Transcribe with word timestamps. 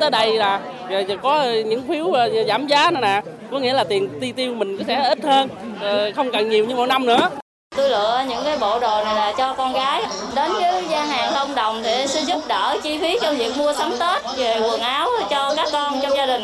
tới 0.00 0.10
đây 0.10 0.34
là 0.34 0.60
có 1.22 1.44
những 1.66 1.88
phiếu 1.88 2.12
giảm 2.48 2.66
giá 2.66 2.90
nữa 2.90 3.00
nè 3.02 3.22
có 3.50 3.58
nghĩa 3.58 3.72
là 3.72 3.84
tiền 3.84 4.08
chi 4.20 4.32
tiêu 4.32 4.54
mình 4.54 4.78
sẽ 4.86 5.08
ít 5.08 5.18
hơn 5.24 5.48
không 6.14 6.30
cần 6.32 6.50
nhiều 6.50 6.66
như 6.66 6.76
mọi 6.76 6.86
năm 6.86 7.06
nữa 7.06 7.30
Tôi 7.76 7.90
lựa 7.90 8.24
những 8.28 8.44
cái 8.44 8.58
bộ 8.60 8.80
đồ 8.80 9.04
này 9.04 9.14
là 9.14 9.34
cho 9.38 9.54
con 9.54 9.72
gái. 9.72 10.02
Đến 10.36 10.52
với 10.52 10.84
gian 10.90 11.08
hàng 11.08 11.32
không 11.34 11.54
đồng 11.54 11.80
thì 11.84 12.06
sẽ 12.06 12.20
giúp 12.20 12.40
đỡ 12.48 12.78
chi 12.82 12.98
phí 13.00 13.18
trong 13.22 13.36
việc 13.36 13.52
mua 13.58 13.72
sắm 13.72 13.90
Tết 14.00 14.38
về 14.38 14.60
quần 14.60 14.80
áo 14.80 15.08
cho 15.30 15.54
các 15.56 15.68
con 15.72 15.92
trong 16.02 16.16
gia 16.16 16.26
đình. 16.26 16.42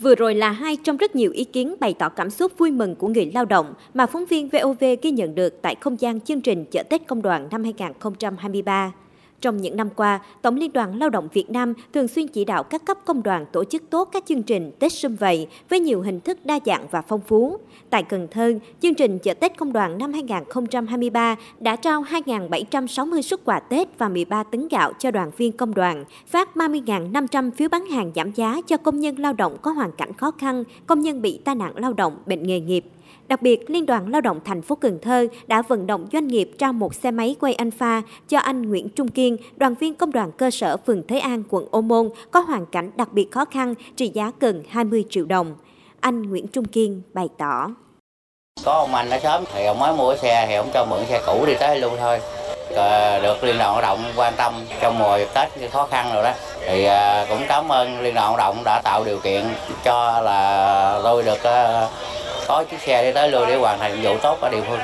Vừa 0.00 0.14
rồi 0.14 0.34
là 0.34 0.50
hai 0.50 0.76
trong 0.84 0.96
rất 0.96 1.16
nhiều 1.16 1.30
ý 1.32 1.44
kiến 1.44 1.74
bày 1.80 1.94
tỏ 1.98 2.08
cảm 2.08 2.30
xúc 2.30 2.52
vui 2.58 2.70
mừng 2.70 2.96
của 2.96 3.08
người 3.08 3.30
lao 3.34 3.44
động 3.44 3.74
mà 3.94 4.06
phóng 4.06 4.24
viên 4.26 4.48
VOV 4.48 4.84
ghi 5.02 5.10
nhận 5.10 5.34
được 5.34 5.62
tại 5.62 5.74
không 5.80 6.00
gian 6.00 6.20
chương 6.20 6.40
trình 6.40 6.64
chợ 6.70 6.82
Tết 6.82 7.06
Công 7.06 7.22
đoàn 7.22 7.48
năm 7.50 7.62
2023. 7.62 8.92
Trong 9.40 9.56
những 9.56 9.76
năm 9.76 9.88
qua, 9.96 10.20
Tổng 10.42 10.56
Liên 10.56 10.72
đoàn 10.72 10.98
Lao 10.98 11.10
động 11.10 11.28
Việt 11.32 11.50
Nam 11.50 11.74
thường 11.94 12.08
xuyên 12.08 12.28
chỉ 12.28 12.44
đạo 12.44 12.62
các 12.62 12.84
cấp 12.84 12.98
công 13.04 13.22
đoàn 13.22 13.46
tổ 13.52 13.64
chức 13.64 13.82
tốt 13.90 14.08
các 14.12 14.24
chương 14.26 14.42
trình 14.42 14.72
Tết 14.78 14.92
Xuân 14.92 15.16
Vầy 15.16 15.48
với 15.68 15.80
nhiều 15.80 16.02
hình 16.02 16.20
thức 16.20 16.38
đa 16.44 16.58
dạng 16.66 16.86
và 16.90 17.02
phong 17.02 17.20
phú. 17.20 17.58
Tại 17.90 18.02
Cần 18.02 18.28
Thơ, 18.30 18.52
chương 18.80 18.94
trình 18.94 19.18
chợ 19.18 19.34
Tết 19.34 19.56
Công 19.56 19.72
đoàn 19.72 19.98
năm 19.98 20.12
2023 20.12 21.36
đã 21.60 21.76
trao 21.76 22.02
2.760 22.02 23.22
xuất 23.22 23.44
quà 23.44 23.60
Tết 23.60 23.98
và 23.98 24.08
13 24.08 24.42
tấn 24.42 24.68
gạo 24.68 24.92
cho 24.98 25.10
đoàn 25.10 25.30
viên 25.36 25.52
công 25.52 25.74
đoàn, 25.74 26.04
phát 26.26 26.56
30.500 26.56 27.50
phiếu 27.50 27.68
bán 27.68 27.86
hàng 27.86 28.12
giảm 28.14 28.32
giá 28.32 28.60
cho 28.66 28.76
công 28.76 29.00
nhân 29.00 29.18
lao 29.18 29.32
động 29.32 29.56
có 29.62 29.70
hoàn 29.70 29.92
cảnh 29.92 30.12
khó 30.12 30.30
khăn, 30.30 30.64
công 30.86 31.00
nhân 31.00 31.22
bị 31.22 31.40
tai 31.44 31.54
nạn 31.54 31.72
lao 31.76 31.92
động, 31.92 32.16
bệnh 32.26 32.42
nghề 32.42 32.60
nghiệp. 32.60 32.84
Đặc 33.28 33.42
biệt, 33.42 33.70
Liên 33.70 33.86
đoàn 33.86 34.08
Lao 34.08 34.20
động 34.20 34.40
thành 34.44 34.62
phố 34.62 34.74
Cần 34.74 34.98
Thơ 35.02 35.26
đã 35.46 35.62
vận 35.62 35.86
động 35.86 36.06
doanh 36.12 36.26
nghiệp 36.26 36.50
trao 36.58 36.72
một 36.72 36.94
xe 36.94 37.10
máy 37.10 37.36
quay 37.40 37.54
Alpha 37.54 38.02
cho 38.28 38.38
anh 38.38 38.62
Nguyễn 38.62 38.88
Trung 38.88 39.08
Kiên, 39.08 39.36
đoàn 39.56 39.74
viên 39.74 39.94
công 39.94 40.12
đoàn 40.12 40.32
cơ 40.32 40.50
sở 40.50 40.76
phường 40.76 41.02
Thế 41.08 41.18
An, 41.18 41.42
quận 41.48 41.68
Ô 41.70 41.80
Môn, 41.80 42.10
có 42.30 42.40
hoàn 42.40 42.66
cảnh 42.66 42.90
đặc 42.96 43.12
biệt 43.12 43.32
khó 43.32 43.44
khăn, 43.44 43.74
trị 43.96 44.10
giá 44.14 44.32
gần 44.40 44.62
20 44.68 45.04
triệu 45.10 45.24
đồng. 45.24 45.54
Anh 46.00 46.22
Nguyễn 46.22 46.46
Trung 46.46 46.64
Kiên 46.64 47.02
bày 47.14 47.28
tỏ. 47.38 47.70
Có 48.64 48.72
ông 48.72 48.94
anh 48.94 49.10
ở 49.10 49.18
sớm 49.18 49.44
thì 49.54 49.64
ông 49.64 49.78
mới 49.78 49.96
mua 49.96 50.16
xe 50.16 50.46
thì 50.48 50.54
ông 50.54 50.70
cho 50.74 50.86
mượn 50.90 51.06
xe 51.08 51.22
cũ 51.26 51.44
đi 51.46 51.54
tới 51.60 51.80
luôn 51.80 51.92
thôi. 51.98 52.20
Ờ, 52.74 53.20
được 53.20 53.44
Liên 53.44 53.58
đoàn 53.58 53.72
Lao 53.72 53.82
động 53.82 54.04
quan 54.16 54.34
tâm 54.36 54.64
trong 54.80 54.98
mùa 54.98 55.18
Tết 55.34 55.72
khó 55.72 55.86
khăn 55.90 56.10
rồi 56.14 56.22
đó 56.24 56.32
thì 56.66 56.84
ờ, 56.84 57.26
cũng 57.28 57.42
cảm 57.48 57.72
ơn 57.72 58.00
Liên 58.00 58.14
đoàn 58.14 58.28
Lao 58.28 58.36
động 58.36 58.64
đã 58.64 58.80
tạo 58.84 59.04
điều 59.04 59.18
kiện 59.18 59.44
cho 59.84 60.20
là 60.20 61.00
tôi 61.04 61.22
được 61.22 61.42
ờ, 61.42 61.88
có 62.48 62.64
chiếc 62.70 62.80
xe 62.80 63.02
để 63.02 63.12
tới 63.12 63.30
lưu 63.30 63.46
để 63.46 63.56
hoàn 63.56 63.78
thành 63.78 64.02
nhiệm 64.02 64.12
vụ 64.12 64.18
tốt 64.22 64.38
ở 64.40 64.50
địa 64.50 64.62
phương. 64.68 64.78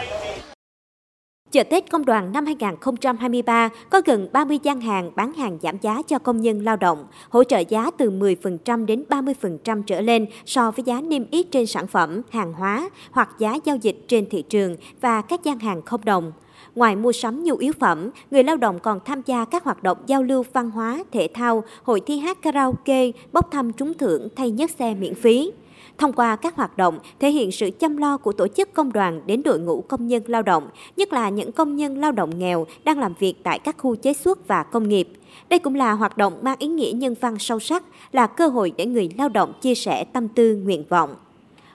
Chợ 1.53 1.63
Tết 1.63 1.91
Công 1.91 2.05
đoàn 2.05 2.33
năm 2.33 2.47
2023 2.47 3.69
có 3.91 4.01
gần 4.05 4.29
30 4.33 4.59
gian 4.63 4.81
hàng 4.81 5.11
bán 5.17 5.33
hàng 5.33 5.59
giảm 5.63 5.79
giá 5.83 6.03
cho 6.09 6.19
công 6.19 6.41
nhân 6.41 6.65
lao 6.65 6.77
động, 6.77 7.07
hỗ 7.29 7.45
trợ 7.45 7.59
giá 7.59 7.91
từ 7.99 8.11
10% 8.11 8.87
đến 8.87 9.05
30% 9.09 9.83
trở 9.83 10.01
lên 10.01 10.27
so 10.47 10.71
với 10.71 10.85
giá 10.85 11.01
niêm 11.01 11.31
yết 11.31 11.47
trên 11.51 11.67
sản 11.67 11.87
phẩm, 11.87 12.23
hàng 12.31 12.53
hóa 12.53 12.91
hoặc 13.11 13.29
giá 13.39 13.59
giao 13.65 13.77
dịch 13.77 13.97
trên 14.09 14.29
thị 14.31 14.43
trường 14.43 14.77
và 15.01 15.23
các 15.23 15.45
gian 15.45 15.59
hàng 15.59 15.83
không 15.83 16.05
đồng. 16.05 16.33
Ngoài 16.75 16.97
mua 16.97 17.13
sắm 17.13 17.45
nhu 17.45 17.57
yếu 17.57 17.73
phẩm, 17.81 18.11
người 18.31 18.45
lao 18.45 18.57
động 18.57 18.79
còn 18.79 19.01
tham 19.05 19.23
gia 19.27 19.45
các 19.45 19.65
hoạt 19.65 19.83
động 19.83 19.99
giao 20.07 20.23
lưu 20.23 20.45
văn 20.53 20.71
hóa, 20.71 21.05
thể 21.13 21.29
thao, 21.35 21.65
hội 21.83 22.01
thi 22.07 22.19
hát 22.19 22.43
karaoke, 22.43 23.11
bốc 23.33 23.51
thăm 23.51 23.73
trúng 23.73 23.95
thưởng 23.95 24.29
thay 24.37 24.51
nhất 24.51 24.71
xe 24.79 24.95
miễn 24.95 25.15
phí. 25.15 25.51
Thông 25.99 26.13
qua 26.13 26.37
các 26.37 26.57
hoạt 26.57 26.77
động 26.77 26.99
thể 27.21 27.31
hiện 27.31 27.53
sự 27.53 27.71
chăm 27.79 27.97
lo 27.97 28.17
của 28.17 28.33
tổ 28.33 28.49
chức 28.49 28.73
công 28.73 28.93
đoàn 28.93 29.21
đến 29.27 29.43
đội 29.43 29.59
ngũ 29.59 29.81
công 29.81 30.07
nhân 30.07 30.23
lao 30.27 30.43
động, 30.43 30.69
nhất 30.97 31.13
là 31.13 31.29
những 31.29 31.53
công 31.53 31.77
nhân 31.77 31.99
lao 31.99 32.13
động 32.13 32.39
nghèo 32.39 32.67
đang 32.85 32.99
làm 32.99 33.15
việc 33.19 33.35
tại 33.43 33.59
các 33.59 33.77
khu 33.79 33.97
chế 33.97 34.13
xuất 34.13 34.49
và 34.49 34.63
công 34.63 34.89
nghiệp. 34.89 35.09
Đây 35.49 35.59
cũng 35.59 35.75
là 35.75 35.93
hoạt 35.93 36.17
động 36.17 36.39
mang 36.43 36.59
ý 36.59 36.67
nghĩa 36.67 36.93
nhân 36.95 37.15
văn 37.21 37.39
sâu 37.39 37.61
sắc, 37.61 37.85
là 38.13 38.27
cơ 38.27 38.49
hội 38.49 38.73
để 38.77 38.87
người 38.87 39.11
lao 39.19 39.29
động 39.29 39.53
chia 39.61 39.75
sẻ 39.75 40.05
tâm 40.05 40.29
tư, 40.29 40.57
nguyện 40.57 40.85
vọng. 40.89 41.15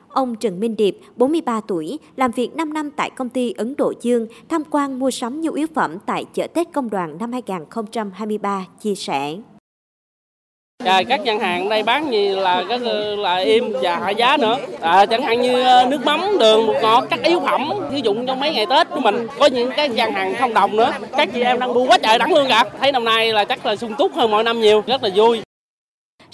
Ông 0.09 0.35
Trần 0.35 0.59
Minh 0.59 0.75
Điệp, 0.75 0.99
43 1.15 1.61
tuổi, 1.61 1.99
làm 2.15 2.31
việc 2.31 2.55
5 2.55 2.73
năm 2.73 2.91
tại 2.91 3.09
công 3.09 3.29
ty 3.29 3.51
Ấn 3.51 3.75
Độ 3.77 3.93
Dương, 4.01 4.27
tham 4.49 4.63
quan 4.71 4.99
mua 4.99 5.11
sắm 5.11 5.41
nhu 5.41 5.51
yếu 5.51 5.67
phẩm 5.75 5.97
tại 6.05 6.25
chợ 6.33 6.47
Tết 6.47 6.67
Công 6.73 6.89
đoàn 6.89 7.17
năm 7.19 7.31
2023, 7.31 8.65
chia 8.81 8.95
sẻ. 8.95 9.37
À, 10.87 11.03
các 11.09 11.23
gian 11.23 11.39
hàng 11.39 11.69
đây 11.69 11.83
bán 11.83 12.11
gì 12.11 12.29
là 12.29 12.61
rất 12.61 12.81
ờ, 12.85 13.15
là 13.15 13.35
im 13.35 13.73
và 13.81 13.99
hạ 13.99 14.09
giá 14.09 14.37
nữa. 14.37 14.57
À, 14.81 15.05
chẳng 15.05 15.21
hạn 15.21 15.41
như 15.41 15.63
ờ, 15.63 15.85
nước 15.89 16.05
mắm 16.05 16.21
đường 16.39 16.67
bột 16.67 16.75
ngọt 16.81 17.05
các 17.09 17.23
yếu 17.23 17.39
phẩm 17.39 17.69
sử 17.91 17.97
dụng 17.97 18.25
trong 18.25 18.39
mấy 18.39 18.53
ngày 18.53 18.65
tết 18.69 18.89
của 18.89 18.99
mình. 18.99 19.27
Có 19.39 19.45
những 19.45 19.71
cái 19.77 19.89
gian 19.89 20.13
hàng 20.13 20.35
không 20.39 20.53
đồng 20.53 20.75
nữa. 20.75 20.91
Các 21.17 21.29
chị 21.33 21.41
em 21.41 21.59
đang 21.59 21.73
bu 21.73 21.87
quá 21.87 21.97
trời 22.03 22.19
đẳng 22.19 22.33
luôn 22.33 22.45
cả. 22.49 22.63
Thấy 22.79 22.91
năm 22.91 23.05
nay 23.05 23.33
là 23.33 23.45
chắc 23.45 23.65
là 23.65 23.75
sung 23.75 23.93
túc 23.97 24.15
hơn 24.15 24.31
mọi 24.31 24.43
năm 24.43 24.59
nhiều. 24.59 24.83
Rất 24.87 25.03
là 25.03 25.09
vui 25.15 25.46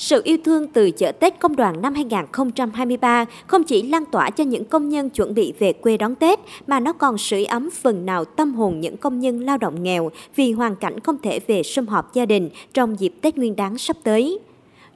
sự 0.03 0.21
yêu 0.23 0.37
thương 0.43 0.67
từ 0.67 0.91
chợ 0.91 1.11
Tết 1.11 1.39
Công 1.39 1.55
đoàn 1.55 1.81
năm 1.81 1.93
2023 1.93 3.25
không 3.47 3.63
chỉ 3.63 3.81
lan 3.81 4.05
tỏa 4.05 4.29
cho 4.29 4.43
những 4.43 4.65
công 4.65 4.89
nhân 4.89 5.09
chuẩn 5.09 5.33
bị 5.33 5.53
về 5.59 5.73
quê 5.73 5.97
đón 5.97 6.15
Tết, 6.15 6.39
mà 6.67 6.79
nó 6.79 6.93
còn 6.93 7.17
sưởi 7.17 7.45
ấm 7.45 7.69
phần 7.81 8.05
nào 8.05 8.25
tâm 8.25 8.53
hồn 8.53 8.79
những 8.79 8.97
công 8.97 9.19
nhân 9.19 9.39
lao 9.39 9.57
động 9.57 9.83
nghèo 9.83 10.11
vì 10.35 10.51
hoàn 10.51 10.75
cảnh 10.75 10.99
không 10.99 11.17
thể 11.17 11.39
về 11.47 11.63
sum 11.63 11.85
họp 11.85 12.13
gia 12.13 12.25
đình 12.25 12.49
trong 12.73 12.99
dịp 12.99 13.13
Tết 13.21 13.37
Nguyên 13.37 13.55
đán 13.55 13.77
sắp 13.77 13.97
tới. 14.03 14.39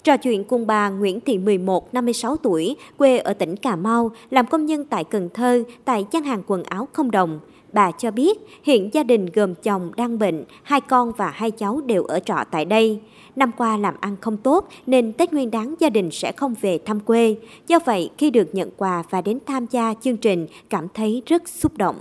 Trò 0.03 0.17
chuyện 0.17 0.43
cùng 0.43 0.67
bà 0.67 0.89
Nguyễn 0.89 1.19
Thị 1.19 1.37
11, 1.37 1.93
56 1.93 2.37
tuổi, 2.37 2.75
quê 2.97 3.17
ở 3.17 3.33
tỉnh 3.33 3.55
Cà 3.55 3.75
Mau, 3.75 4.11
làm 4.29 4.45
công 4.45 4.65
nhân 4.65 4.85
tại 4.85 5.03
Cần 5.03 5.29
Thơ, 5.33 5.63
tại 5.85 6.05
gian 6.11 6.23
hàng 6.23 6.43
quần 6.47 6.63
áo 6.63 6.87
không 6.93 7.11
đồng. 7.11 7.39
Bà 7.73 7.91
cho 7.91 8.11
biết 8.11 8.37
hiện 8.63 8.89
gia 8.93 9.03
đình 9.03 9.25
gồm 9.25 9.55
chồng 9.55 9.91
đang 9.97 10.19
bệnh, 10.19 10.43
hai 10.63 10.81
con 10.81 11.11
và 11.17 11.29
hai 11.29 11.51
cháu 11.51 11.81
đều 11.85 12.03
ở 12.03 12.19
trọ 12.19 12.35
tại 12.51 12.65
đây. 12.65 12.99
Năm 13.35 13.51
qua 13.57 13.77
làm 13.77 13.93
ăn 13.99 14.15
không 14.21 14.37
tốt 14.37 14.67
nên 14.85 15.13
Tết 15.13 15.33
Nguyên 15.33 15.51
đán 15.51 15.75
gia 15.79 15.89
đình 15.89 16.11
sẽ 16.11 16.31
không 16.31 16.55
về 16.61 16.79
thăm 16.85 16.99
quê. 16.99 17.35
Do 17.67 17.79
vậy 17.85 18.09
khi 18.17 18.31
được 18.31 18.55
nhận 18.55 18.69
quà 18.77 19.03
và 19.09 19.21
đến 19.21 19.39
tham 19.45 19.65
gia 19.71 19.93
chương 20.01 20.17
trình 20.17 20.47
cảm 20.69 20.87
thấy 20.93 21.23
rất 21.25 21.49
xúc 21.49 21.77
động. 21.77 21.95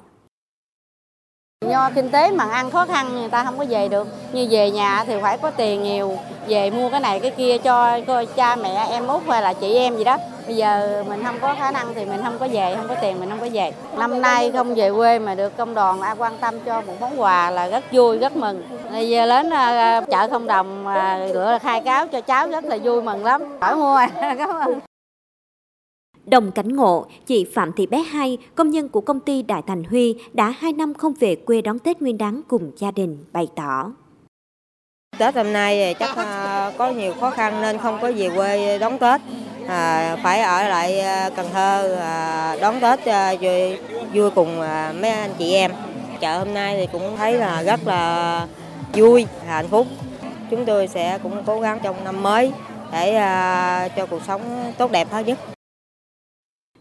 Do 1.64 1.90
kinh 1.94 2.10
tế 2.10 2.30
mà 2.30 2.44
ăn 2.44 2.70
khó 2.70 2.86
khăn 2.86 3.06
người 3.14 3.28
ta 3.28 3.44
không 3.44 3.58
có 3.58 3.64
về 3.68 3.88
được. 3.88 4.08
Như 4.32 4.46
về 4.50 4.70
nhà 4.70 5.04
thì 5.06 5.14
phải 5.22 5.38
có 5.38 5.50
tiền 5.50 5.82
nhiều, 5.82 6.18
về 6.48 6.70
mua 6.70 6.90
cái 6.90 7.00
này 7.00 7.20
cái 7.20 7.30
kia 7.30 7.58
cho 7.58 8.00
cha 8.36 8.56
mẹ 8.56 8.86
em 8.90 9.06
út 9.06 9.22
hay 9.28 9.42
là 9.42 9.52
chị 9.52 9.74
em 9.74 9.96
gì 9.96 10.04
đó. 10.04 10.18
Bây 10.46 10.56
giờ 10.56 11.04
mình 11.08 11.24
không 11.24 11.38
có 11.40 11.54
khả 11.58 11.70
năng 11.70 11.94
thì 11.94 12.04
mình 12.04 12.20
không 12.22 12.38
có 12.38 12.48
về, 12.52 12.74
không 12.76 12.88
có 12.88 12.94
tiền 12.94 13.20
mình 13.20 13.30
không 13.30 13.40
có 13.40 13.48
về. 13.52 13.72
Năm 13.98 14.22
nay 14.22 14.52
không 14.52 14.74
về 14.74 14.92
quê 14.92 15.18
mà 15.18 15.34
được 15.34 15.56
công 15.56 15.74
đoàn 15.74 16.00
đã 16.00 16.14
quan 16.18 16.38
tâm 16.40 16.54
cho 16.60 16.82
một 16.86 16.94
món 17.00 17.20
quà 17.20 17.50
là 17.50 17.68
rất 17.68 17.84
vui, 17.92 18.18
rất 18.18 18.36
mừng. 18.36 18.62
Bây 18.90 19.08
giờ 19.08 19.26
đến 19.26 19.50
à, 19.50 20.00
chợ 20.00 20.28
không 20.30 20.46
đồng 20.46 20.84
rửa 21.32 21.58
khai 21.62 21.80
cáo 21.80 22.06
cho 22.06 22.20
cháu 22.20 22.48
rất 22.48 22.64
là 22.64 22.78
vui 22.82 23.02
mừng 23.02 23.24
lắm. 23.24 23.42
Hỏi 23.60 23.76
mua. 23.76 24.00
Cảm 24.38 24.48
ơn. 24.48 24.80
Đồng 26.26 26.52
cảnh 26.52 26.76
ngộ, 26.76 27.06
chị 27.26 27.46
Phạm 27.54 27.72
Thị 27.72 27.86
Bé 27.86 27.98
Hai, 27.98 28.38
công 28.54 28.70
nhân 28.70 28.88
của 28.88 29.00
công 29.00 29.20
ty 29.20 29.42
Đại 29.42 29.62
Thành 29.66 29.84
Huy 29.84 30.14
đã 30.32 30.54
2 30.58 30.72
năm 30.72 30.94
không 30.94 31.12
về 31.20 31.36
quê 31.36 31.62
đón 31.62 31.78
Tết 31.78 32.02
Nguyên 32.02 32.18
đán 32.18 32.40
cùng 32.48 32.72
gia 32.76 32.90
đình, 32.90 33.24
bày 33.32 33.48
tỏ. 33.56 33.92
Tết 35.18 35.34
hôm 35.34 35.52
nay 35.52 35.94
chắc 35.98 36.16
à, 36.16 36.72
có 36.78 36.90
nhiều 36.90 37.14
khó 37.20 37.30
khăn 37.30 37.62
nên 37.62 37.78
không 37.78 37.98
có 38.02 38.12
về 38.16 38.30
quê 38.36 38.78
đón 38.78 38.98
Tết. 38.98 39.20
À, 39.68 40.16
phải 40.22 40.40
ở 40.40 40.68
lại 40.68 41.00
à, 41.00 41.30
Cần 41.36 41.46
Thơ 41.52 41.94
à, 42.00 42.56
đón 42.60 42.80
Tết 42.80 43.04
à, 43.04 43.34
vui, 43.40 43.76
vui 44.14 44.30
cùng 44.30 44.58
mấy 45.00 45.10
anh 45.10 45.30
chị 45.38 45.52
em. 45.52 45.72
Chợ 46.20 46.38
hôm 46.38 46.54
nay 46.54 46.76
thì 46.78 46.88
cũng 46.92 47.16
thấy 47.16 47.34
là 47.34 47.62
rất 47.62 47.80
là 47.86 48.46
vui, 48.94 49.26
hạnh 49.46 49.68
phúc. 49.68 49.86
Chúng 50.50 50.64
tôi 50.64 50.88
sẽ 50.88 51.18
cũng 51.22 51.42
cố 51.46 51.60
gắng 51.60 51.78
trong 51.82 52.04
năm 52.04 52.22
mới 52.22 52.52
để 52.92 53.12
cho 53.96 54.06
cuộc 54.06 54.22
sống 54.26 54.72
tốt 54.78 54.90
đẹp 54.90 55.08
hơn 55.10 55.26
nhất. 55.26 55.38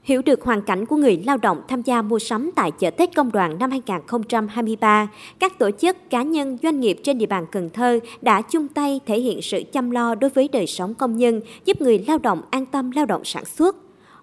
Hiểu 0.06 0.22
được 0.22 0.44
hoàn 0.44 0.62
cảnh 0.62 0.86
của 0.86 0.96
người 0.96 1.18
lao 1.26 1.38
động 1.38 1.62
tham 1.68 1.82
gia 1.82 2.02
mua 2.02 2.20
sắm 2.20 2.52
tại 2.56 2.72
chợ 2.72 2.90
Tết 2.90 3.16
Công 3.16 3.32
đoàn 3.32 3.60
năm 3.60 3.72
2023, 3.72 5.08
các 5.40 5.60
tổ 5.60 5.72
chức, 5.72 5.98
cá 6.10 6.24
nhân, 6.24 6.58
doanh 6.64 6.80
nghiệp 6.80 6.98
trên 7.04 7.18
địa 7.18 7.26
bàn 7.26 7.46
Cần 7.52 7.70
Thơ 7.70 8.00
đã 8.22 8.42
chung 8.42 8.68
tay 8.68 9.00
thể 9.06 9.20
hiện 9.20 9.42
sự 9.42 9.64
chăm 9.74 9.92
lo 9.92 10.16
đối 10.16 10.30
với 10.30 10.48
đời 10.48 10.68
sống 10.68 10.94
công 10.94 11.18
nhân, 11.18 11.42
giúp 11.66 11.82
người 11.82 12.00
lao 12.08 12.18
động 12.18 12.42
an 12.50 12.66
tâm 12.66 12.92
lao 12.92 13.06
động 13.06 13.26
sản 13.26 13.46
xuất. 13.46 13.76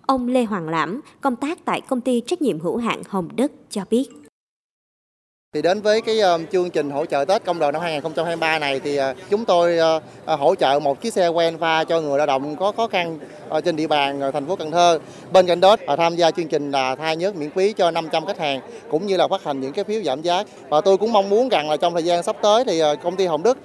Ông 0.06 0.28
Lê 0.28 0.44
Hoàng 0.44 0.68
Lãm, 0.68 1.00
công 1.20 1.36
tác 1.36 1.64
tại 1.64 1.80
công 1.80 2.00
ty 2.00 2.22
trách 2.26 2.42
nhiệm 2.42 2.60
hữu 2.60 2.76
hạn 2.76 3.02
Hồng 3.08 3.28
Đức 3.36 3.52
cho 3.70 3.82
biết. 3.90 4.21
Thì 5.54 5.62
đến 5.62 5.81
với 5.81 6.00
cái 6.00 6.20
ờ, 6.20 6.38
chương 6.52 6.70
trình 6.70 6.90
hỗ 6.90 7.06
trợ 7.06 7.25
Tết 7.25 7.44
công 7.44 7.58
đoàn 7.58 7.72
năm 7.72 7.82
2023 7.82 8.58
này 8.58 8.81
thì 8.81 9.00
uh, 9.00 9.04
chúng 9.31 9.44
tôi 9.44 9.78
uh, 9.96 10.02
hỗ 10.40 10.54
trợ 10.54 10.78
một 10.82 11.00
chiếc 11.00 11.12
xe 11.12 11.28
quen 11.28 11.58
pha 11.58 11.84
cho 11.84 12.00
người 12.00 12.19
lao 12.19 12.26
động 12.26 12.56
có 12.56 12.72
khó 12.72 12.87
khăn 12.87 13.19
ở 13.49 13.60
trên 13.60 13.76
địa 13.76 13.87
bàn 13.87 14.20
thành 14.32 14.46
phố 14.46 14.56
Cần 14.56 14.70
Thơ. 14.70 14.99
Bên 15.32 15.46
cạnh 15.46 15.60
đó 15.60 15.76
tham 15.99 16.16
gia 16.16 16.31
chương 16.31 16.49
trình 16.49 16.70
là 16.70 16.94
thay 16.94 17.16
nhớt 17.16 17.37
miễn 17.37 17.50
phí 17.50 17.72
cho 17.72 17.90
500 17.90 18.26
khách 18.26 18.38
hàng 18.38 18.60
cũng 18.90 19.06
như 19.06 19.16
là 19.16 19.28
phát 19.28 19.44
hành 19.44 19.60
những 19.60 19.72
cái 19.72 19.84
phiếu 19.84 20.02
giảm 20.02 20.22
giá. 20.22 20.44
Và 20.69 20.81
tôi 20.81 20.96
cũng 20.96 21.12
mong 21.12 21.31
muốn 21.31 21.49
rằng 21.49 21.70
là 21.70 21.76
trong 21.76 21.93
thời 21.93 22.02
gian 22.02 22.22
sắp 22.22 22.37
tới 22.43 22.64
thì 22.64 22.82
công 23.02 23.16
ty 23.16 23.26
Hồng 23.26 23.43
Đức 23.43 23.58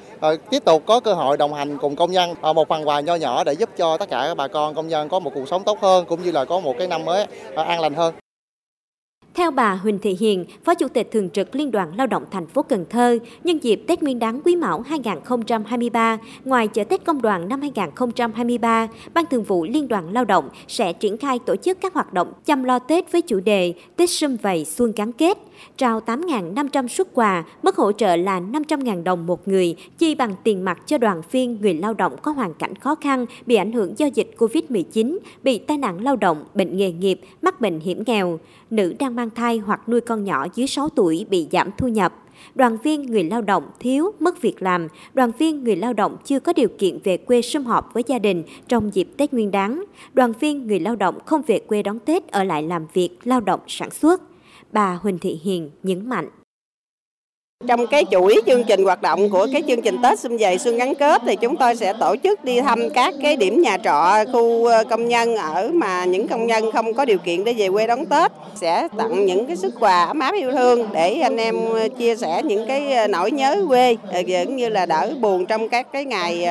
tiếp 0.50 0.66
tục 0.66 0.84
có 0.86 1.00
cơ 1.00 1.14
hội 1.14 1.38
đồng 1.38 1.54
hành 1.54 1.78
cùng 1.78 1.96
công 1.96 2.12
nhân 2.12 2.36
một 2.56 2.68
phần 2.68 2.88
quà 2.88 3.00
nho 3.00 3.16
nhỏ 3.16 3.44
để 3.44 3.54
giúp 3.54 3.70
cho 3.78 3.98
tất 3.98 4.10
cả 4.10 4.24
các 4.28 4.38
bà 4.38 4.48
con 4.48 4.76
công 4.76 4.88
nhân 4.88 5.10
có 5.10 5.20
một 5.20 5.32
cuộc 5.36 5.48
sống 5.48 5.64
tốt 5.64 5.82
hơn 5.82 6.06
cũng 6.06 6.24
như 6.24 6.32
là 6.32 6.46
có 6.46 6.60
một 6.60 6.76
cái 6.80 6.88
năm 6.88 7.06
mới 7.06 7.26
an 7.56 7.80
lành 7.80 7.94
hơn. 7.94 8.14
Theo 9.38 9.52
bà 9.52 9.74
Huỳnh 9.74 10.00
Thị 10.00 10.18
Hiền, 10.20 10.46
Phó 10.64 10.74
Chủ 10.74 10.88
tịch 10.88 11.12
Thường 11.12 11.30
trực 11.30 11.56
Liên 11.56 11.72
đoàn 11.72 11.98
Lao 11.98 12.08
động 12.08 12.26
thành 12.32 12.48
phố 12.48 12.64
Cần 12.64 12.86
Thơ, 12.90 13.18
nhân 13.44 13.60
dịp 13.64 13.84
Tết 13.88 14.04
Nguyên 14.04 14.20
đán 14.20 14.42
Quý 14.42 14.56
Mão 14.56 14.82
2023, 14.82 16.18
ngoài 16.46 16.68
chợ 16.68 16.84
Tết 16.84 17.06
Công 17.06 17.22
đoàn 17.22 17.50
năm 17.50 17.62
2023, 17.62 18.88
Ban 19.14 19.26
Thường 19.26 19.44
vụ 19.44 19.66
Liên 19.66 19.88
đoàn 19.88 20.14
Lao 20.14 20.26
động 20.26 20.50
sẽ 20.68 20.94
triển 20.94 21.18
khai 21.18 21.40
tổ 21.40 21.56
chức 21.56 21.82
các 21.82 21.94
hoạt 21.94 22.14
động 22.14 22.34
chăm 22.46 22.64
lo 22.64 22.80
Tết 22.80 23.12
với 23.12 23.22
chủ 23.22 23.40
đề 23.40 23.74
Tết 23.96 24.10
Sum 24.10 24.36
Vầy 24.42 24.66
Xuân 24.66 24.94
Gắn 24.96 25.12
Kết, 25.12 25.38
trao 25.78 26.02
8.500 26.06 26.88
xuất 26.88 27.14
quà, 27.14 27.44
mức 27.64 27.76
hỗ 27.76 27.92
trợ 27.92 28.16
là 28.16 28.40
500.000 28.40 29.04
đồng 29.04 29.26
một 29.26 29.48
người, 29.48 29.76
chi 29.98 30.16
bằng 30.16 30.36
tiền 30.44 30.66
mặt 30.66 30.82
cho 30.86 30.98
đoàn 30.98 31.22
viên 31.32 31.62
người 31.62 31.74
lao 31.74 31.94
động 31.94 32.16
có 32.22 32.32
hoàn 32.32 32.54
cảnh 32.54 32.76
khó 32.76 32.96
khăn 32.96 33.26
bị 33.46 33.56
ảnh 33.56 33.72
hưởng 33.72 33.94
do 33.98 34.06
dịch 34.06 34.36
Covid-19, 34.38 35.18
bị 35.44 35.58
tai 35.58 35.78
nạn 35.78 36.04
lao 36.04 36.16
động, 36.16 36.44
bệnh 36.54 36.78
nghề 36.78 36.92
nghiệp, 36.92 37.22
mắc 37.42 37.62
bệnh 37.62 37.80
hiểm 37.80 38.04
nghèo, 38.06 38.40
nữ 38.70 38.94
đang 39.00 39.16
mang 39.16 39.30
thai 39.30 39.58
hoặc 39.58 39.90
nuôi 39.90 40.02
con 40.02 40.24
nhỏ 40.24 40.48
dưới 40.56 40.68
6 40.68 40.90
tuổi 40.90 41.26
bị 41.30 41.48
giảm 41.52 41.70
thu 41.78 41.88
nhập. 41.88 42.14
Đoàn 42.56 42.78
viên 42.84 43.02
người 43.02 43.24
lao 43.24 43.42
động 43.42 43.64
thiếu 43.80 44.12
mất 44.20 44.42
việc 44.42 44.62
làm, 44.62 44.88
đoàn 45.14 45.32
viên 45.40 45.64
người 45.64 45.76
lao 45.76 45.94
động 45.94 46.18
chưa 46.26 46.40
có 46.40 46.54
điều 46.54 46.68
kiện 46.78 47.00
về 47.04 47.18
quê 47.18 47.42
sum 47.42 47.64
họp 47.64 47.94
với 47.94 48.04
gia 48.08 48.20
đình 48.20 48.44
trong 48.68 48.94
dịp 48.94 49.08
Tết 49.18 49.34
Nguyên 49.34 49.52
đán, 49.52 49.84
đoàn 50.14 50.34
viên 50.40 50.68
người 50.68 50.80
lao 50.80 50.96
động 50.96 51.20
không 51.26 51.42
về 51.48 51.60
quê 51.60 51.84
đón 51.84 52.00
Tết 52.00 52.28
ở 52.28 52.44
lại 52.44 52.64
làm 52.64 52.86
việc 52.94 53.10
lao 53.24 53.42
động 53.42 53.60
sản 53.68 53.92
xuất 53.92 54.22
bà 54.72 54.94
Huỳnh 54.94 55.20
Thị 55.20 55.40
Hiền 55.44 55.72
nhấn 55.84 56.10
mạnh. 56.10 56.30
Trong 57.68 57.88
cái 57.88 58.06
chuỗi 58.12 58.42
chương 58.46 58.64
trình 58.64 58.84
hoạt 58.84 59.02
động 59.02 59.30
của 59.30 59.48
cái 59.54 59.64
chương 59.68 59.82
trình 59.82 59.96
Tết 60.04 60.20
Xuân 60.20 60.38
về 60.38 60.58
Xuân 60.58 60.78
Gắn 60.78 60.96
Kết 60.96 61.22
thì 61.26 61.36
chúng 61.36 61.58
tôi 61.58 61.76
sẽ 61.76 61.94
tổ 62.00 62.16
chức 62.24 62.44
đi 62.44 62.62
thăm 62.62 62.90
các 62.94 63.14
cái 63.22 63.36
điểm 63.36 63.62
nhà 63.62 63.78
trọ, 63.78 64.24
khu 64.34 64.66
ờ, 64.66 64.84
công 64.90 65.08
nhân 65.08 65.36
ở 65.36 65.70
mà 65.74 66.06
những 66.06 66.28
công 66.28 66.48
nhân 66.48 66.72
không 66.72 66.94
có 66.94 67.06
điều 67.06 67.18
kiện 67.18 67.44
để 67.44 67.54
về 67.54 67.70
quê 67.70 67.88
đón 67.88 68.06
Tết. 68.06 68.32
Sẽ 68.56 68.88
tặng 68.98 69.26
những 69.26 69.46
cái 69.46 69.56
sức 69.56 69.74
quà 69.80 70.06
ấm 70.06 70.20
áp 70.20 70.36
yêu 70.36 70.52
thương 70.52 70.90
để 70.94 71.20
anh 71.20 71.38
em 71.38 71.56
ờ, 71.74 71.88
chia 71.90 72.16
sẻ 72.16 72.42
những 72.44 72.68
cái 72.68 72.94
ờ, 72.94 73.08
nỗi 73.08 73.32
nhớ 73.32 73.66
quê, 73.68 73.96
cũng 74.46 74.56
như 74.56 74.70
là 74.70 74.86
đỡ 74.86 75.14
buồn 75.20 75.46
trong 75.46 75.70
các 75.70 75.88
cái 75.92 76.06
ngày 76.06 76.48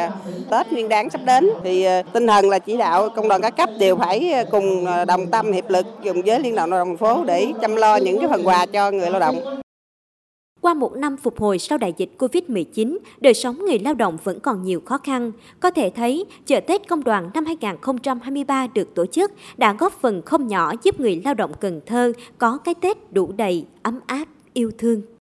Tết 0.50 0.73
Nguyên 0.73 0.88
đáng 0.88 1.11
sắp 1.11 1.20
đến. 1.25 1.50
Thì 1.64 1.87
tinh 2.12 2.26
thần 2.26 2.50
là 2.50 2.58
chỉ 2.58 2.76
đạo 2.76 3.08
công 3.08 3.29
đoàn 3.29 3.43
các 3.43 3.56
cấp 3.56 3.70
đều 3.79 3.97
phải 3.97 4.35
cùng 4.50 4.87
đồng 5.06 5.26
tâm 5.26 5.53
hiệp 5.53 5.70
lực 5.70 5.87
cùng 6.05 6.23
với 6.23 6.41
Liên 6.41 6.55
đoàn 6.55 6.70
Lao 6.70 6.81
động 6.81 6.88
thành 6.88 6.97
phố 6.97 7.25
để 7.25 7.47
chăm 7.61 7.76
lo 7.76 7.97
những 7.97 8.19
cái 8.20 8.29
phần 8.29 8.47
quà 8.47 8.67
cho 8.67 8.91
người 8.91 9.11
lao 9.11 9.20
động. 9.20 9.62
Qua 10.67 10.75
một 10.75 10.97
năm 10.97 11.17
phục 11.17 11.41
hồi 11.41 11.59
sau 11.59 11.79
đại 11.79 11.95
dịch 11.97 12.11
Covid-19, 12.19 12.99
đời 13.21 13.35
sống 13.35 13.59
người 13.59 13.79
lao 13.79 13.95
động 13.95 14.19
vẫn 14.25 14.41
còn 14.41 14.63
nhiều 14.63 14.81
khó 14.85 14.99
khăn. 14.99 15.33
Có 15.61 15.71
thể 15.71 15.91
thấy, 15.91 16.25
chợ 16.47 16.61
Tết 16.61 16.89
Công 16.89 17.05
đoàn 17.05 17.31
năm 17.35 17.45
2023 17.45 18.67
được 18.67 18.95
tổ 18.95 19.07
chức 19.07 19.33
đã 19.57 19.73
góp 19.79 19.93
phần 20.01 20.23
không 20.23 20.47
nhỏ 20.47 20.73
giúp 20.83 21.01
người 21.01 21.23
lao 21.25 21.35
động 21.35 21.53
Cần 21.61 21.81
Thơ 21.87 22.13
có 22.39 22.59
cái 22.59 22.75
Tết 22.75 23.13
đủ 23.13 23.33
đầy, 23.37 23.65
ấm 23.83 24.01
áp, 24.07 24.29
yêu 24.53 24.71
thương. 24.79 25.03